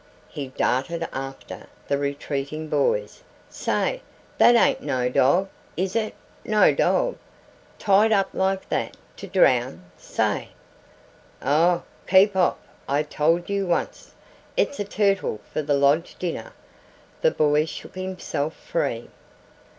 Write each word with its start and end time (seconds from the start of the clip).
he 0.29 0.47
darted 0.47 1.07
after 1.13 1.67
the 1.87 1.95
retreating 1.95 2.67
boys. 2.67 3.21
"Say 3.51 4.01
that 4.39 4.55
ain't 4.55 4.81
no 4.81 5.09
dog 5.09 5.47
is 5.77 5.95
it 5.95 6.15
no 6.43 6.73
dog? 6.73 7.17
Tied 7.77 8.11
up 8.11 8.29
like 8.33 8.67
that 8.69 8.97
to 9.17 9.27
drown 9.27 9.83
say" 9.99 10.49
"Aw 11.43 11.81
keep 12.07 12.35
off 12.35 12.57
I 12.89 13.03
told 13.03 13.47
you 13.47 13.71
onct 13.71 14.07
it's 14.57 14.79
a 14.79 14.85
turtle 14.85 15.39
for 15.53 15.61
the 15.61 15.75
Lodge 15.75 16.15
dinner." 16.17 16.53
The 17.21 17.29
boy 17.29 17.65
shook 17.65 17.93
himself 17.93 18.55
free. 18.55 19.07